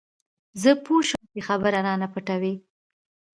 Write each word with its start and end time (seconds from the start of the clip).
زه 0.61 0.71
پوه 0.85 1.01
سوم 1.09 1.25
چې 1.33 1.41
خبره 1.47 1.79
رانه 1.85 2.07
پټوي. 2.13 2.53